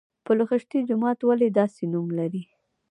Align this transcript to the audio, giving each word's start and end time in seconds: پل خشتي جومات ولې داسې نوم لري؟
پل 0.25 0.39
خشتي 0.49 0.79
جومات 0.87 1.19
ولې 1.23 1.47
داسې 1.59 1.83
نوم 1.93 2.07
لري؟ 2.19 2.43